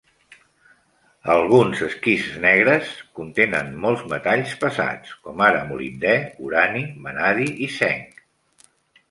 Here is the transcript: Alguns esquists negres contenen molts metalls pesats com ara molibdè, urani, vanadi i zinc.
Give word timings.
Alguns 1.33 1.83
esquists 1.87 2.39
negres 2.45 2.93
contenen 3.19 3.69
molts 3.83 4.01
metalls 4.15 4.57
pesats 4.65 5.13
com 5.29 5.45
ara 5.51 5.61
molibdè, 5.69 6.17
urani, 6.49 6.83
vanadi 7.07 7.49
i 7.69 7.71
zinc. 7.77 8.21